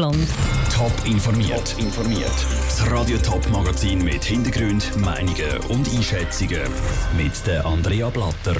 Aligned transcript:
Top 0.00 0.94
informiert. 1.04 1.72
Top 1.72 1.78
informiert. 1.78 2.46
Das 2.64 2.90
Radio 2.90 3.18
Top 3.18 3.46
Magazin 3.50 4.02
mit 4.02 4.24
Hintergrund, 4.24 4.96
Meinungen 4.96 5.58
und 5.68 5.86
Einschätzungen 5.94 6.62
mit 7.18 7.46
der 7.46 7.66
Andrea 7.66 8.08
Blatter. 8.08 8.56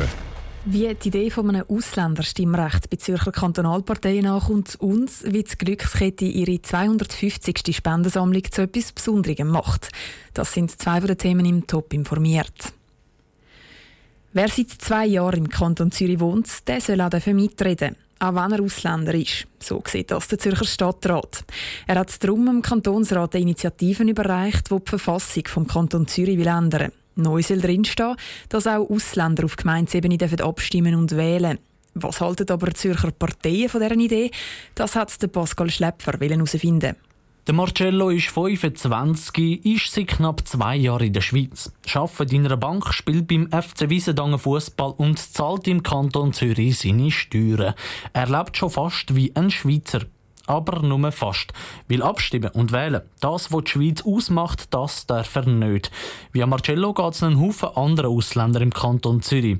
Wie 0.67 0.95
die 0.95 1.09
Idee 1.09 1.31
von 1.31 1.49
einem 1.49 1.65
Ausländerstimmrecht 1.67 2.91
bei 2.91 2.99
Zürcher 2.99 3.33
Kantonalparteien 3.33 4.27
ankommt 4.27 4.77
und 4.81 5.11
wie 5.33 5.43
die 5.43 5.57
Glückskette 5.57 6.27
ihre 6.27 6.61
250. 6.61 7.75
Spendensammlung 7.75 8.45
zu 8.51 8.61
etwas 8.61 8.93
Besonderem 8.93 9.49
macht. 9.49 9.89
Das 10.35 10.53
sind 10.53 10.79
zwei 10.79 10.99
von 11.01 11.09
den 11.09 11.17
Themen 11.17 11.47
im 11.47 11.67
Top 11.67 11.95
informiert. 11.95 12.75
Wer 14.35 14.49
seit 14.49 14.73
zwei 14.73 15.07
Jahren 15.07 15.39
im 15.39 15.49
Kanton 15.49 15.91
Zürich 15.91 16.21
wohnt, 16.21 16.69
der 16.69 16.83
soll 16.83 17.01
auch 17.01 17.27
mitreden 17.29 17.97
auch 18.21 18.35
wenn 18.35 18.53
er 18.53 18.63
Ausländer 18.63 19.15
ist. 19.15 19.47
So 19.59 19.83
sieht 19.87 20.11
das 20.11 20.29
der 20.29 20.39
Zürcher 20.39 20.65
Stadtrat. 20.65 21.45
Er 21.87 21.99
hat 21.99 22.23
darum 22.23 22.47
im 22.49 22.63
Kantonsrat 22.63 23.35
Initiativen 23.35 24.09
überreicht, 24.09 24.71
die 24.71 24.77
die 24.77 24.89
Verfassung 24.89 25.45
vom 25.47 25.67
Kanton 25.67 26.07
Zürich 26.07 26.39
will 26.39 26.47
ändern. 26.47 26.93
Neu 27.17 27.43
soll 27.43 27.61
drinstehen, 27.61 28.17
dass 28.49 28.67
auch 28.67 28.89
Ausländer 28.89 29.45
auf 29.45 29.57
Gemeindeebene 29.57 30.19
abstimmen 30.43 30.95
und 30.95 31.17
wählen 31.17 31.59
Was 31.95 32.21
halten 32.21 32.51
aber 32.51 32.73
Zürcher 32.73 33.11
Parteien 33.11 33.69
von 33.69 33.81
dieser 33.81 33.97
Idee? 33.97 34.31
Das 34.75 34.95
hat 34.95 35.11
Pascal 35.33 35.71
Schlepfer 35.71 36.13
herausfinden 36.13 36.97
der 37.47 37.55
Marcello 37.55 38.11
ist 38.11 38.29
25, 38.29 39.65
ist 39.65 39.93
seit 39.93 40.09
knapp 40.09 40.47
zwei 40.47 40.77
Jahren 40.77 41.07
in 41.07 41.13
der 41.15 41.23
Schweiz, 41.23 41.73
arbeitet 41.95 42.33
in 42.33 42.45
einer 42.45 42.59
Bank, 42.59 42.93
spielt 42.93 43.29
beim 43.29 43.49
FC 43.51 43.89
Wiesendangen 43.89 44.39
Fußball 44.39 44.93
und 44.99 45.19
zahlt 45.19 45.67
im 45.67 45.83
Kanton 45.83 46.35
Zürich 46.35 46.79
seine 46.79 47.11
Steuern. 47.11 47.75
Er 48.13 48.27
lebt 48.29 48.57
schon 48.57 48.71
fast 48.71 49.17
wie 49.17 49.35
ein 49.35 49.51
Schweizer 49.51 50.01
aber 50.51 50.83
nur 50.83 51.13
fast. 51.13 51.53
Weil 51.89 52.03
abstimmen 52.03 52.51
und 52.51 52.73
wählen, 52.73 53.03
das, 53.21 53.53
was 53.53 53.65
die 53.65 53.71
Schweiz 53.71 54.03
ausmacht, 54.03 54.75
das 54.75 55.07
darf 55.07 55.37
er 55.37 55.47
nicht. 55.47 55.93
Wie 56.33 56.45
Marcello 56.45 56.93
geht 56.93 57.15
es 57.15 57.23
einen 57.23 57.41
Haufen 57.41 57.69
anderer 57.77 58.09
Ausländer 58.09 58.61
im 58.61 58.73
Kanton 58.73 59.23
Zürich. 59.23 59.59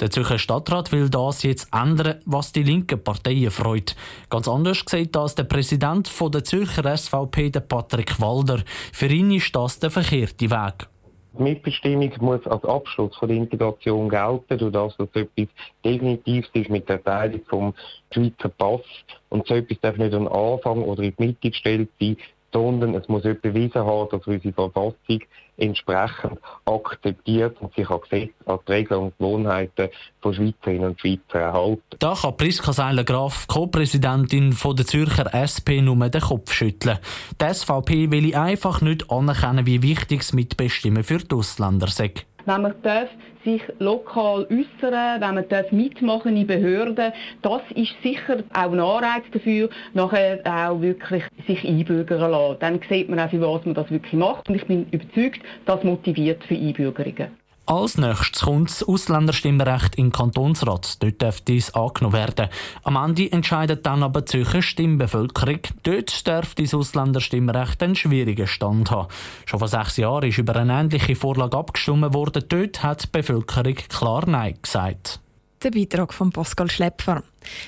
Der 0.00 0.10
Zürcher 0.10 0.38
Stadtrat 0.38 0.90
will 0.90 1.08
das 1.08 1.44
jetzt 1.44 1.68
ändern, 1.72 2.20
was 2.24 2.50
die 2.50 2.64
linken 2.64 3.02
Parteien 3.02 3.52
freut. 3.52 3.94
Ganz 4.30 4.48
anders 4.48 4.82
sieht 4.86 5.14
das 5.14 5.36
der 5.36 5.44
Präsident 5.44 6.10
der 6.32 6.44
Zürcher 6.44 6.96
SVP, 6.96 7.50
der 7.50 7.60
Patrick 7.60 8.20
Walder. 8.20 8.62
Für 8.92 9.06
ihn 9.06 9.30
ist 9.30 9.54
das 9.54 9.78
der 9.78 9.90
verkehrte 9.90 10.50
Weg. 10.50 10.91
Die 11.38 11.42
Mitbestimmung 11.42 12.12
muss 12.20 12.46
als 12.46 12.64
Abschluss 12.64 13.16
von 13.16 13.28
der 13.28 13.38
Integration 13.38 14.08
gelten, 14.08 14.58
durch 14.58 14.72
das, 14.72 14.96
dass 14.96 15.08
etwas 15.14 15.48
Definitives 15.82 16.50
ist 16.52 16.68
mit 16.68 16.88
der 16.88 17.02
Teilung 17.02 17.40
vom 17.46 17.74
Schweizer 18.10 18.50
Pass. 18.50 18.82
Und 19.30 19.46
so 19.46 19.54
etwas 19.54 19.80
darf 19.80 19.96
nicht 19.96 20.12
am 20.12 20.28
Anfang 20.28 20.82
oder 20.82 21.02
in 21.02 21.14
die 21.18 21.26
Mitte 21.26 21.50
gestellt 21.50 21.88
sein, 21.98 22.18
sondern 22.52 22.94
es 22.94 23.08
muss 23.08 23.24
jemand 23.24 23.42
bewiesen 23.42 23.84
haben, 23.84 24.08
dass 24.10 24.26
unsere 24.26 24.52
Verfassung 24.52 25.20
entsprechend 25.56 26.38
akzeptiert 26.64 27.56
und 27.60 27.74
sich 27.74 27.88
an 27.88 28.00
die 28.10 28.72
Regeln 28.72 29.00
und 29.00 29.18
Gewohnheiten 29.18 29.88
von 30.20 30.34
Schweizerinnen 30.34 30.90
und 30.90 31.00
Schweizer 31.00 31.40
erhalten. 31.40 31.82
Da 31.98 32.14
kann 32.20 32.36
Priska 32.36 32.72
Seiler-Graf, 32.72 33.46
Co-Präsidentin 33.48 34.56
der 34.62 34.86
Zürcher 34.86 35.32
SP, 35.36 35.82
nur 35.82 36.08
den 36.08 36.20
Kopf 36.20 36.52
schütteln. 36.52 36.98
Die 37.40 37.54
SVP 37.54 38.10
will 38.10 38.34
einfach 38.34 38.80
nicht 38.80 39.10
anerkennen, 39.10 39.66
wie 39.66 39.82
wichtig 39.82 40.22
es 40.22 40.32
Mitbestimmen 40.32 41.04
für 41.04 41.18
die 41.18 41.34
Ausländer 41.34 41.88
sei 41.88 42.12
wenn 42.46 42.62
man 42.62 42.74
darf 42.82 43.08
sich 43.44 43.62
lokal 43.78 44.46
äußern, 44.50 45.20
wenn 45.20 45.34
man 45.34 45.48
darf 45.48 45.72
mitmachen 45.72 46.36
in 46.36 46.46
Behörden, 46.46 47.12
das 47.42 47.62
ist 47.74 47.94
sicher 48.02 48.42
auch 48.54 48.72
ein 48.72 48.80
Anreiz 48.80 49.24
dafür, 49.32 49.68
nachher 49.94 50.40
auch 50.44 50.80
wirklich 50.80 51.24
sich 51.46 51.64
einbürgern 51.66 52.30
lassen. 52.30 52.56
Dann 52.60 52.80
sieht 52.88 53.08
man 53.08 53.20
auch, 53.20 53.30
für 53.30 53.40
was 53.40 53.64
man 53.64 53.74
das 53.74 53.90
wirklich 53.90 54.12
macht 54.12 54.48
und 54.48 54.54
ich 54.54 54.66
bin 54.66 54.86
überzeugt, 54.90 55.40
das 55.66 55.82
motiviert 55.82 56.44
für 56.44 56.54
Einbürgerungen. 56.54 57.41
Als 57.64 57.96
nächstes 57.96 58.42
kommt 58.42 58.70
das 58.70 58.82
Ausländerstimmrecht 58.82 59.94
im 59.94 60.10
Kantonsrat. 60.10 61.00
Dort 61.00 61.22
darf 61.22 61.40
dies 61.40 61.72
angenommen 61.74 62.14
werden. 62.14 62.48
Am 62.82 62.96
Ende 62.96 63.30
entscheidet 63.30 63.86
dann 63.86 64.02
aber 64.02 64.22
die 64.22 64.26
Zürcher 64.26 64.62
Stimmbevölkerung. 64.62 65.60
Dort 65.84 66.26
darf 66.26 66.56
das 66.56 66.74
Ausländerstimmrecht 66.74 67.82
einen 67.82 67.94
schwierigen 67.94 68.48
Stand 68.48 68.90
haben. 68.90 69.08
Schon 69.46 69.60
vor 69.60 69.68
sechs 69.68 69.96
Jahren 69.96 70.28
ist 70.28 70.38
über 70.38 70.56
eine 70.56 70.72
ähnliche 70.72 71.14
Vorlage 71.14 71.56
abgestimmt 71.56 72.12
worden. 72.12 72.44
Dort 72.48 72.82
hat 72.82 73.04
die 73.04 73.08
Bevölkerung 73.12 73.74
klar 73.88 74.28
Nein 74.28 74.58
gesagt. 74.60 75.21
Der 75.62 75.70
Beitrag 75.70 76.12
von 76.12 76.30
Pascal 76.30 76.68
Schlepfer. 76.68 77.22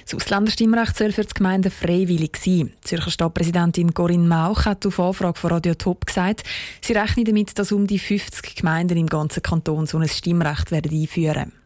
Das 0.05 0.15
Ausländerstimmrecht 0.15 0.97
soll 0.97 1.13
für 1.13 1.23
die 1.23 1.35
Gemeinden 1.35 1.71
freiwillig 1.71 2.37
sein. 2.37 2.73
Die 2.73 2.81
Zürcher 2.81 3.11
Stadtpräsidentin 3.11 3.95
Corinne 3.95 4.27
Mauch 4.27 4.65
hat 4.65 4.85
auf 4.85 4.99
Anfrage 4.99 5.39
von 5.39 5.53
Radio 5.53 5.75
Top 5.75 6.05
gesagt, 6.05 6.43
sie 6.81 6.95
rechne 6.95 7.23
damit, 7.23 7.57
dass 7.57 7.71
um 7.71 7.87
die 7.87 8.01
50 8.01 8.57
Gemeinden 8.57 8.99
im 8.99 9.07
ganzen 9.07 9.43
Kanton 9.43 9.87
so 9.87 9.99
ein 9.99 10.09
Stimmrecht 10.09 10.73
werden 10.73 10.91
einführen 10.91 11.37
werden. 11.37 11.64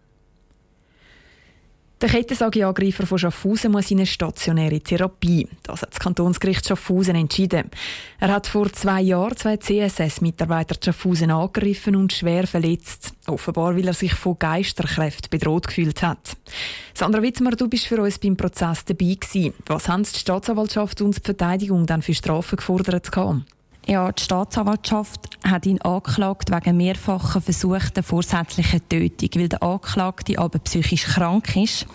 Der 2.00 2.09
Kettensägeangreifer 2.09 3.09
von 3.09 3.19
Schaffhausen 3.19 3.72
muss 3.72 3.91
in 3.91 3.98
eine 3.98 4.06
stationäre 4.06 4.78
Therapie. 4.78 5.48
Das 5.64 5.82
hat 5.82 5.91
das 5.91 5.98
Kantonsgericht 5.98 6.64
Schaffhausen 6.64 7.16
entschieden. 7.16 7.72
Er 8.20 8.32
hat 8.32 8.47
vor 8.47 8.72
zwei 8.72 9.00
Jahren 9.00 9.36
zwei 9.36 9.56
CSS-Mitarbeiter 9.56 10.76
Schaffhausen 10.81 11.32
angegriffen 11.32 11.97
und 11.97 12.12
schwer 12.12 12.47
verletzt. 12.47 13.14
Offenbar, 13.26 13.76
weil 13.76 13.88
er 13.88 13.94
sich 13.94 14.14
von 14.14 14.38
Geisterkräften 14.38 15.28
bedroht 15.28 15.66
gefühlt 15.66 16.00
hat. 16.03 16.36
Sandra 16.94 17.20
Wittmer, 17.20 17.50
du 17.50 17.69
bist 17.69 17.86
für 17.86 18.00
uns 18.00 18.20
beim 18.20 18.36
Prozess 18.36 18.84
dabei 18.84 19.16
gewesen. 19.19 19.54
Was 19.66 19.88
haben 19.88 20.04
die 20.04 20.19
Staatsanwaltschaft 20.19 21.03
und 21.03 21.16
die 21.16 21.20
Verteidigung 21.20 21.84
dann 21.84 22.03
für 22.03 22.15
Strafen 22.15 22.56
gefordert? 22.56 23.10
Gehabt? 23.10 23.57
Ja, 23.91 24.12
die 24.12 24.22
Staatsanwaltschaft 24.22 25.31
hat 25.44 25.65
ihn 25.65 25.81
angeklagt 25.81 26.50
wegen 26.50 26.76
mehrfacher 26.76 27.41
versuchter 27.41 28.03
vorsätzlichen 28.03 28.87
Tötung, 28.87 29.31
weil 29.34 29.49
der 29.49 29.62
Anklagte 29.62 30.38
aber 30.38 30.59
psychisch 30.59 31.04
krank 31.04 31.56
ist. 31.56 31.87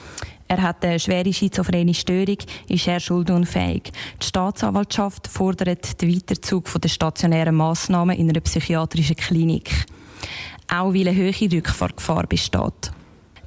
Er 0.48 0.64
hat 0.64 0.84
eine 0.84 1.00
schwere 1.00 1.32
schizophrene 1.32 1.94
Störung, 1.94 2.38
ist 2.68 2.88
er 2.88 3.00
schuldunfähig. 3.00 3.92
Die 4.20 4.26
Staatsanwaltschaft 4.26 5.28
fordert 5.28 6.02
den 6.02 6.16
Weiterzug 6.16 6.68
von 6.68 6.82
der 6.82 6.90
stationären 6.90 7.54
Massnahmen 7.54 8.18
in 8.18 8.28
einer 8.28 8.42
psychiatrischen 8.42 9.16
Klinik. 9.16 9.70
Auch 10.68 10.96
weil 10.96 11.08
eine 11.08 11.16
hohe 11.16 11.52
Rückfahrgefahr 11.52 12.26
besteht. 12.26 12.92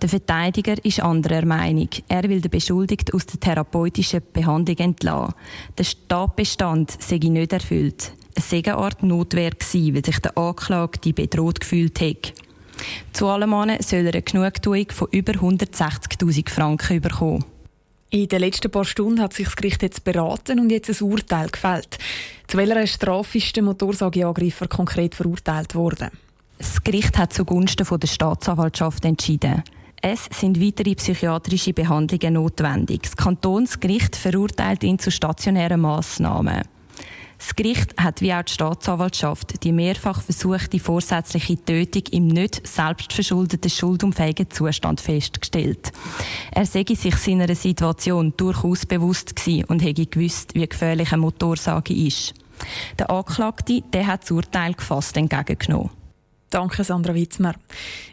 Der 0.01 0.09
Verteidiger 0.09 0.85
ist 0.85 1.01
anderer 1.03 1.45
Meinung. 1.45 1.89
Er 2.06 2.23
will 2.29 2.41
den 2.41 2.51
Beschuldigten 2.53 3.12
aus 3.12 3.27
der 3.27 3.41
therapeutischen 3.41 4.23
Behandlung 4.33 4.77
entlassen. 4.77 5.35
Der 5.77 5.87
Tatbestand 6.06 7.03
sei 7.03 7.17
nicht 7.17 7.53
erfüllt 7.53 8.12
eine 8.37 8.45
Segenart 8.45 9.03
Notwehr 9.03 9.51
gewesen, 9.51 9.95
weil 9.95 10.05
sich 10.05 10.19
der 10.21 10.37
Anklagte 10.37 11.13
bedroht 11.13 11.61
gefühlt 11.61 12.01
hat. 12.01 12.35
Zu 13.13 13.27
allem 13.27 13.51
soll 13.81 14.07
er 14.07 14.13
eine 14.13 14.23
Genugtuung 14.23 14.87
von 14.91 15.09
über 15.11 15.33
160.000 15.33 16.51
Franken 16.51 17.01
bekommen. 17.01 17.45
In 18.11 18.29
den 18.29 18.41
letzten 18.41 18.71
paar 18.71 18.85
Stunden 18.85 19.21
hat 19.21 19.33
sich 19.33 19.47
das 19.47 19.57
Gericht 19.57 19.83
jetzt 19.83 20.05
beraten 20.05 20.61
und 20.61 20.71
jetzt 20.71 20.91
ein 20.91 21.09
Urteil 21.09 21.49
gefällt. 21.49 21.99
Zu 22.47 22.57
welcher 22.59 22.87
Strafe 22.87 23.39
ist 23.39 23.57
der 23.57 23.65
Motorsageangreifer 23.65 24.69
konkret 24.69 25.15
verurteilt 25.15 25.75
worden? 25.75 26.11
Das 26.59 26.83
Gericht 26.83 27.19
hat 27.19 27.33
zugunsten 27.33 27.87
der 27.99 28.07
Staatsanwaltschaft 28.07 29.05
entschieden. 29.05 29.63
Es 30.01 30.29
sind 30.31 30.61
weitere 30.61 30.95
psychiatrische 30.95 31.73
Behandlungen 31.73 32.35
notwendig. 32.35 33.03
Das 33.03 33.17
Kantonsgericht 33.17 34.15
verurteilt 34.15 34.85
ihn 34.85 34.99
zu 34.99 35.11
stationären 35.11 35.81
Massnahmen. 35.81 36.63
Das 37.39 37.55
Gericht 37.55 37.97
hat 37.99 38.21
wie 38.23 38.33
auch 38.33 38.43
die 38.43 38.53
Staatsanwaltschaft 38.53 39.63
die 39.63 39.73
mehrfach 39.73 40.23
versuchte 40.23 40.79
vorsätzliche 40.79 41.63
Tötung 41.63 42.03
im 42.11 42.29
nicht 42.29 42.67
selbstverschuldeten 42.67 43.71
schuldunfähigen 43.71 44.51
Zustand 44.51 45.01
festgestellt. 45.01 45.93
Er 46.53 46.67
sei 46.67 46.85
sich 46.89 47.17
seiner 47.17 47.55
Situation 47.55 48.33
durchaus 48.37 48.87
bewusst 48.87 49.37
gewesen 49.37 49.65
und 49.65 49.83
hätte 49.83 50.07
gewusst, 50.07 50.55
wie 50.55 50.67
gefährlich 50.67 51.13
eine 51.13 51.23
Motorsage 51.23 51.95
ist. 51.95 52.35
Der 52.99 53.11
Anklagte 53.11 53.82
der 53.93 54.06
hat 54.06 54.23
das 54.23 54.31
Urteil 54.31 54.75
gefasst 54.75 55.17
entgegengenommen. 55.17 55.91
Danke, 56.49 56.85
Sandra 56.85 57.15
Witzmer. 57.15 57.55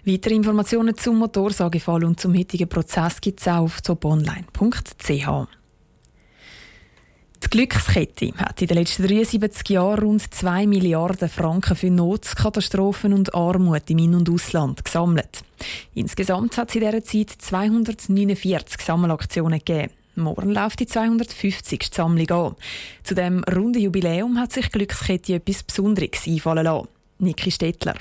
Weitere 0.05 0.33
Informationen 0.33 0.97
zum 0.97 1.19
Motorsagefall 1.19 2.03
und 2.03 2.19
zum 2.19 2.35
heutigen 2.35 2.67
Prozess 2.67 3.21
gibt 3.21 3.39
es 3.39 3.47
auch 3.47 3.61
auf 3.61 3.81
toponline.ch. 3.81 5.62
Glückskette 7.53 8.33
hat 8.35 8.63
in 8.63 8.67
den 8.67 8.77
letzten 8.77 9.05
73 9.05 9.69
Jahren 9.69 9.99
rund 9.99 10.33
2 10.33 10.65
Milliarden 10.65 11.29
Franken 11.29 11.75
für 11.75 11.91
Notkatastrophen 11.91 13.13
und 13.13 13.35
Armut 13.35 13.87
im 13.91 13.99
In- 13.99 14.15
und 14.15 14.27
Ausland 14.27 14.83
gesammelt. 14.83 15.43
Insgesamt 15.93 16.57
hat 16.57 16.69
es 16.69 16.75
in 16.77 16.81
dieser 16.81 17.03
Zeit 17.03 17.29
249 17.29 18.81
Sammelaktionen 18.81 19.59
gegeben. 19.59 19.93
Morgen 20.15 20.49
läuft 20.49 20.79
die 20.79 20.87
250. 20.87 21.91
Sammlung 21.93 22.31
an. 22.31 22.55
Zu 23.03 23.13
dem 23.13 23.43
runden 23.43 23.83
Jubiläum 23.83 24.39
hat 24.39 24.51
sich 24.51 24.71
Glückskette 24.71 25.35
etwas 25.35 25.61
Besonderes 25.61 26.25
einfallen 26.25 26.63
lassen. 26.63 26.87
Niki 27.19 27.51
Stettler. 27.51 27.97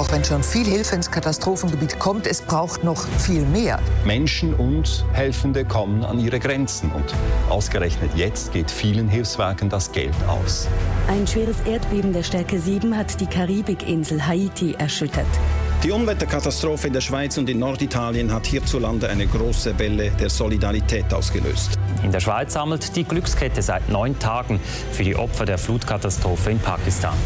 Auch 0.00 0.10
wenn 0.12 0.24
schon 0.24 0.42
viel 0.42 0.64
Hilfe 0.64 0.94
ins 0.94 1.10
Katastrophengebiet 1.10 1.98
kommt, 1.98 2.26
es 2.26 2.40
braucht 2.40 2.84
noch 2.84 3.06
viel 3.18 3.42
mehr. 3.42 3.78
Menschen 4.06 4.54
und 4.54 5.04
Helfende 5.12 5.62
kommen 5.62 6.06
an 6.06 6.18
ihre 6.18 6.40
Grenzen. 6.40 6.90
Und 6.90 7.04
ausgerechnet 7.50 8.10
jetzt 8.16 8.50
geht 8.54 8.70
vielen 8.70 9.08
Hilfswerken 9.08 9.68
das 9.68 9.92
Geld 9.92 10.14
aus. 10.26 10.68
Ein 11.06 11.26
schweres 11.26 11.56
Erdbeben 11.66 12.14
der 12.14 12.22
Stärke 12.22 12.58
7 12.58 12.96
hat 12.96 13.20
die 13.20 13.26
Karibikinsel 13.26 14.26
Haiti 14.26 14.72
erschüttert. 14.72 15.26
Die 15.82 15.90
Unwetterkatastrophe 15.90 16.86
in 16.86 16.94
der 16.94 17.02
Schweiz 17.02 17.36
und 17.36 17.50
in 17.50 17.58
Norditalien 17.58 18.32
hat 18.32 18.46
hierzulande 18.46 19.06
eine 19.06 19.26
große 19.26 19.78
Welle 19.78 20.12
der 20.12 20.30
Solidarität 20.30 21.12
ausgelöst. 21.12 21.78
In 22.02 22.10
der 22.10 22.20
Schweiz 22.20 22.54
sammelt 22.54 22.96
die 22.96 23.04
Glückskette 23.04 23.60
seit 23.60 23.90
neun 23.90 24.18
Tagen 24.18 24.60
für 24.92 25.04
die 25.04 25.16
Opfer 25.16 25.44
der 25.44 25.58
Flutkatastrophe 25.58 26.52
in 26.52 26.58
Pakistan. 26.58 27.18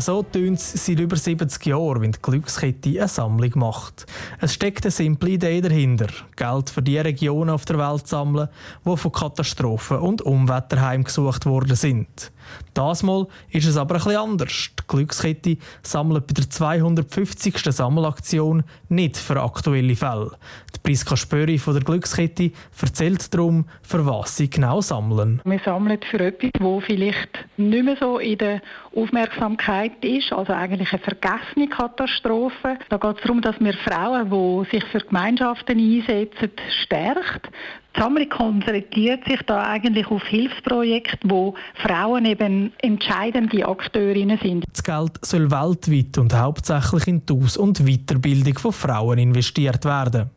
So 0.00 0.24
tönt 0.24 0.58
es 0.58 0.72
seit 0.86 0.98
über 0.98 1.16
70 1.16 1.66
Jahren, 1.66 2.02
wenn 2.02 2.12
die 2.12 2.18
Glückskette 2.20 2.90
eine 2.98 3.08
Sammlung 3.08 3.52
macht. 3.54 4.06
Es 4.40 4.52
steckt 4.52 4.84
eine 4.84 4.90
simple 4.90 5.30
Idee 5.30 5.60
dahinter, 5.60 6.08
Geld 6.34 6.68
für 6.68 6.82
die 6.82 6.98
Regionen 6.98 7.50
auf 7.50 7.64
der 7.64 7.78
Welt 7.78 8.08
sammeln, 8.08 8.48
die 8.84 8.96
von 8.96 9.12
Katastrophen 9.12 9.98
und 9.98 10.22
Umwetter 10.22 10.80
heimgesucht 10.80 11.46
worden 11.46 11.76
sind. 11.76 12.32
Das 12.74 13.04
Mal 13.04 13.28
ist 13.50 13.66
es 13.66 13.76
aber 13.76 13.96
etwas 13.96 14.16
anders. 14.16 14.70
Die 14.84 14.96
Glückskette 14.96 15.56
sammelt 15.82 16.26
bei 16.26 16.34
der 16.34 16.48
250. 16.48 17.58
Sammelaktion 17.58 18.64
nicht 18.88 19.16
für 19.16 19.42
aktuelle 19.42 19.96
Fälle. 19.96 20.32
Die 20.74 20.80
Priska 20.82 21.16
Spöri 21.16 21.58
von 21.58 21.74
der 21.74 21.82
Glückskette 21.82 22.52
erzählt 22.80 23.32
darum, 23.32 23.64
für 23.82 24.04
was 24.04 24.36
sie 24.36 24.50
genau 24.50 24.80
sammeln. 24.80 25.40
Wir 25.44 25.60
sammeln 25.64 25.98
für 26.10 26.20
etwas, 26.20 26.50
wo 26.60 26.80
vielleicht 26.80 27.30
nicht 27.56 27.84
mehr 27.84 27.96
so 27.98 28.18
in 28.18 28.38
der 28.38 28.60
Aufmerksamkeit 28.94 30.04
ist, 30.04 30.32
also 30.32 30.52
eigentlich 30.52 30.92
eine 30.92 31.02
vergessene 31.02 31.68
Katastrophe. 31.68 32.78
Da 32.90 32.98
geht 32.98 33.16
es 33.16 33.22
darum, 33.22 33.40
dass 33.40 33.58
wir 33.58 33.74
Frauen, 33.74 34.30
die 34.30 34.70
sich 34.70 34.84
für 34.90 34.98
Gemeinschaften 34.98 35.78
einsetzen, 35.78 36.50
stärkt. 36.82 37.48
Die 37.96 38.28
konzentriert 38.28 39.24
sich 39.24 39.40
da 39.46 39.62
eigentlich 39.62 40.08
auf 40.08 40.24
Hilfsprojekte, 40.24 41.18
wo 41.24 41.54
Frauen 41.74 42.24
eben 42.24 42.72
entscheidende 42.78 43.66
Akteurinnen 43.68 44.38
sind. 44.42 44.64
Das 44.72 44.82
Geld 44.82 45.24
soll 45.24 45.50
weltweit 45.50 46.18
und 46.18 46.34
hauptsächlich 46.34 47.06
in 47.06 47.24
die 47.24 47.32
Aus- 47.32 47.56
und 47.56 47.86
Weiterbildung 47.86 48.58
von 48.58 48.72
Frauen 48.72 49.18
investiert 49.18 49.84
werden, 49.84 50.30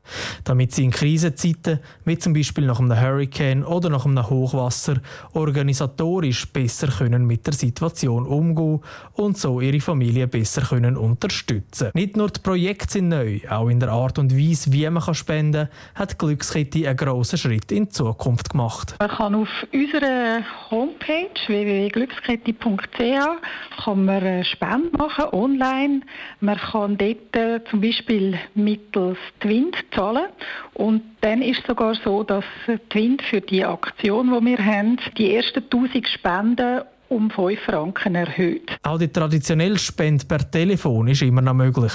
damit 0.44 0.74
sie 0.74 0.84
in 0.84 0.92
Krisenzeiten, 0.92 1.80
wie 2.06 2.18
zum 2.20 2.34
Beispiel 2.34 2.68
nach 2.68 2.80
einem 2.80 3.00
Hurricane 3.00 3.64
oder 3.64 3.90
nach 3.90 4.06
einem 4.06 4.30
Hochwasser, 4.30 4.98
organisatorisch 5.34 6.48
besser 6.52 6.88
können 6.88 7.26
mit 7.26 7.48
der 7.48 7.54
Situation 7.54 8.28
umgehen 8.28 8.82
und 9.14 9.38
so 9.38 9.62
ihre 9.62 9.82
Familie 9.82 10.28
besser 10.28 10.62
können 10.62 10.96
unterstützen. 10.96 11.90
Nicht 11.96 12.18
nur 12.18 12.30
die 12.30 12.40
Projekte 12.40 12.94
sind 12.94 13.10
neu, 13.10 13.40
auch 13.50 13.70
in 13.70 13.80
der 13.80 13.90
Art 13.90 14.20
und 14.20 14.38
Weise, 14.38 14.72
wie 14.72 14.88
man 14.90 15.02
spenden 15.16 15.68
kann, 15.68 15.96
hat 15.96 16.20
Glückskette 16.20 16.88
einen 16.88 16.98
grossen 16.98 17.47
Schritt 17.48 17.72
in 17.72 17.90
Zukunft 17.90 18.50
gemacht. 18.50 18.96
Man 19.00 19.10
kann 19.10 19.36
auf 19.36 19.48
unserer 19.72 20.44
Homepage 20.70 21.30
www.glückskette.ch 21.48 23.84
kann 23.84 24.06
man 24.06 24.18
eine 24.18 24.44
Spende 24.44 24.98
machen 24.98 25.26
online. 25.32 26.02
Man 26.42 26.58
kann 26.58 26.98
dort 26.98 27.36
äh, 27.36 27.62
zum 27.70 27.80
Beispiel 27.80 28.38
mittels 28.54 29.18
Twint 29.40 29.78
zahlen 29.96 30.28
und 30.74 31.04
dann 31.22 31.42
ist 31.42 31.62
es 31.62 31.68
sogar 31.68 31.96
so, 32.04 32.24
dass 32.24 32.44
Twint 32.90 33.22
für 33.22 33.40
die 33.40 33.64
Aktion, 33.64 34.38
die 34.38 34.46
wir 34.46 34.58
haben, 34.58 34.98
die 35.18 35.34
ersten 35.34 35.64
1000 35.64 36.06
Spenden 36.06 36.82
um 37.10 37.30
5 37.30 37.60
Franken 37.62 38.16
erhöht. 38.16 38.78
Auch 38.84 38.98
die 38.98 39.08
traditionelle 39.08 39.78
Spende 39.78 40.26
per 40.26 40.52
Telefon 40.52 41.08
ist 41.08 41.22
immer 41.22 41.42
noch 41.42 41.54
möglich. 41.54 41.94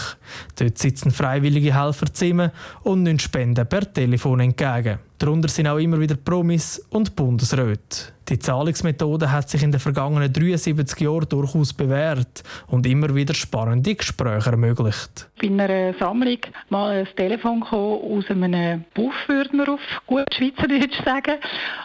Dort 0.58 0.78
sitzen 0.78 1.10
freiwillige 1.10 1.78
Helfer 1.78 2.12
zusammen 2.12 2.50
und 2.82 3.02
nehmen 3.02 3.19
Spenden 3.19 3.69
per 3.69 3.93
Telefon 3.93 4.40
entgegen. 4.40 4.99
Darunter 5.23 5.49
sind 5.49 5.69
auch 5.69 5.79
immer 5.79 6.01
wieder 6.01 6.17
Promis 6.17 6.85
und 6.91 7.15
Bundesräte. 7.15 8.11
Die 8.29 8.41
Zahlungsmethode 8.41 9.31
hat 9.31 9.49
sich 9.49 9.63
in 9.63 9.71
den 9.71 9.79
vergangenen 9.79 10.33
73 10.33 10.99
Jahren 10.99 11.29
durchaus 11.29 11.73
bewährt 11.73 12.43
und 12.67 12.85
immer 12.89 13.15
wieder 13.15 13.33
spannende 13.33 13.95
Gespräche 13.95 14.51
ermöglicht. 14.51 15.29
Bei 15.41 15.47
einer 15.47 15.95
Sammlung 15.95 16.39
mal 16.71 16.91
ein 16.91 17.09
Telefon 17.15 17.63
aus 17.63 18.25
einem 18.31 18.85
Buff, 18.95 19.15
würde 19.29 19.57
man 19.57 19.69
auf 19.69 19.81
gut 20.09 20.27
Schweizerdeutsch 20.35 21.05
sagen, 21.05 21.39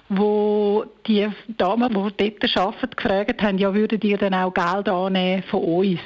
wo 0.09 0.85
die 1.05 1.27
Damen, 1.59 1.89
die 1.89 2.39
dort 2.39 2.57
arbeiten, 2.57 2.95
gefragt 2.95 3.43
haben, 3.43 3.59
ja, 3.59 3.71
würdet 3.71 4.03
ihr 4.03 4.17
dann 4.17 4.33
auch 4.33 4.51
Geld 4.51 4.89
annehmen 4.89 5.43
von 5.43 5.63
uns? 5.63 5.99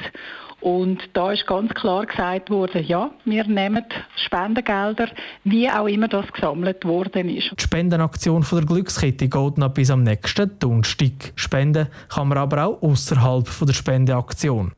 Und 0.62 1.00
da 1.14 1.32
ist 1.32 1.48
ganz 1.48 1.74
klar 1.74 2.06
gesagt 2.06 2.52
worden, 2.52 2.86
ja, 2.86 3.12
wir 3.26 3.46
nehmen 3.46 3.84
Spendengelder, 4.16 5.10
wie 5.44 5.70
auch 5.70 5.88
immer 5.88 6.08
das 6.08 6.32
gesammelt 6.32 6.86
worden 6.86 7.30
ist. 7.30 7.52
Die 7.58 7.64
Spendenaktion 7.64 8.44
von 8.44 8.60
der 8.60 8.68
Glückskette 8.68 9.28
geht 9.28 9.58
noch 9.58 9.74
bis 9.74 9.90
am 9.90 10.04
nächsten 10.04 10.58
Donnerstag. 10.60 11.34
Spenden 11.36 11.88
kann 12.10 12.28
man 12.28 12.38
aber 12.38 12.66
auch 12.66 12.82
außerhalb 12.84 13.50
der 13.66 13.74
Spendeaktion. 13.74 14.72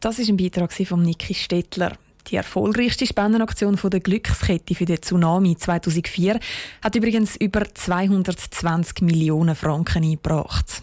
Das 0.00 0.18
ist 0.18 0.30
ein 0.30 0.38
Beitrag 0.38 0.72
von 0.72 1.02
Niki 1.02 1.34
Stettler. 1.34 1.92
Die 2.30 2.36
erfolgreichste 2.36 3.06
Spendenaktion 3.06 3.78
der 3.84 4.00
Glückskette 4.00 4.74
für 4.74 4.84
den 4.84 5.00
Tsunami 5.00 5.56
2004 5.56 6.40
hat 6.82 6.94
übrigens 6.96 7.36
über 7.36 7.62
220 7.72 9.02
Millionen 9.02 9.54
Franken 9.54 10.02
eingebracht. 10.02 10.82